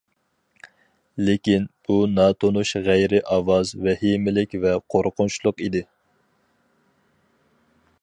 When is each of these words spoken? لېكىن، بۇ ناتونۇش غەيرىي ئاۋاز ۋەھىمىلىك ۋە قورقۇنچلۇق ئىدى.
لېكىن، 1.27 1.67
بۇ 1.89 1.97
ناتونۇش 2.13 2.73
غەيرىي 2.89 3.23
ئاۋاز 3.35 3.75
ۋەھىمىلىك 3.85 4.59
ۋە 4.67 4.75
قورقۇنچلۇق 4.95 5.65
ئىدى. 5.67 5.87